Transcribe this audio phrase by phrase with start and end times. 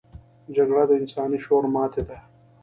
[0.55, 2.17] جګړه د انساني شعور ماتې ده